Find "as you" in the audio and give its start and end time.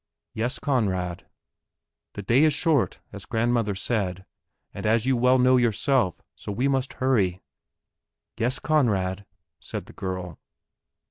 4.87-5.15